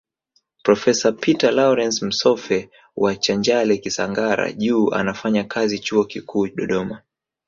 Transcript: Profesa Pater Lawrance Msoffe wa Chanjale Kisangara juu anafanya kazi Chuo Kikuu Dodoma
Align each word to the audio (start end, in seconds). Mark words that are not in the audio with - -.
Profesa 0.63 1.11
Pater 1.11 1.51
Lawrance 1.53 2.05
Msoffe 2.05 2.69
wa 2.95 3.15
Chanjale 3.15 3.77
Kisangara 3.77 4.51
juu 4.51 4.89
anafanya 4.91 5.43
kazi 5.43 5.79
Chuo 5.79 6.03
Kikuu 6.05 6.47
Dodoma 6.47 7.01